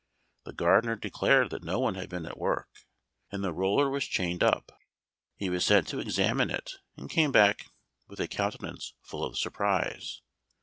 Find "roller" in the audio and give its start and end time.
3.53-3.87